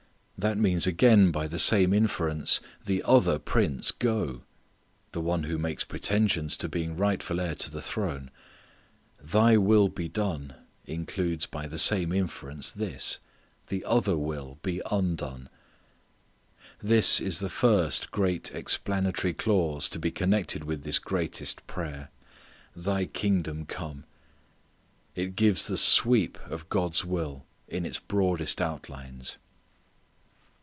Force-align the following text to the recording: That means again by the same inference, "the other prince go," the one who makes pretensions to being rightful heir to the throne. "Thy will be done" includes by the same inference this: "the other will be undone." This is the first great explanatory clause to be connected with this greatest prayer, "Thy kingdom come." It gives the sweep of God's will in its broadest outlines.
That 0.37 0.57
means 0.57 0.87
again 0.87 1.29
by 1.29 1.45
the 1.47 1.59
same 1.59 1.93
inference, 1.93 2.61
"the 2.83 3.03
other 3.03 3.37
prince 3.37 3.91
go," 3.91 4.41
the 5.11 5.21
one 5.21 5.43
who 5.43 5.59
makes 5.59 5.83
pretensions 5.83 6.57
to 6.57 6.67
being 6.67 6.97
rightful 6.97 7.39
heir 7.39 7.53
to 7.53 7.69
the 7.69 7.79
throne. 7.79 8.31
"Thy 9.21 9.55
will 9.57 9.87
be 9.87 10.07
done" 10.09 10.55
includes 10.87 11.45
by 11.45 11.67
the 11.67 11.77
same 11.77 12.11
inference 12.11 12.71
this: 12.71 13.19
"the 13.67 13.85
other 13.85 14.17
will 14.17 14.57
be 14.63 14.81
undone." 14.89 15.47
This 16.81 17.19
is 17.21 17.37
the 17.37 17.47
first 17.47 18.09
great 18.09 18.49
explanatory 18.51 19.35
clause 19.35 19.87
to 19.89 19.99
be 19.99 20.09
connected 20.09 20.63
with 20.63 20.81
this 20.81 20.97
greatest 20.97 21.67
prayer, 21.67 22.09
"Thy 22.75 23.05
kingdom 23.05 23.67
come." 23.67 24.05
It 25.13 25.35
gives 25.35 25.67
the 25.67 25.77
sweep 25.77 26.39
of 26.47 26.67
God's 26.69 27.05
will 27.05 27.45
in 27.67 27.85
its 27.85 27.99
broadest 27.99 28.59
outlines. 28.59 29.37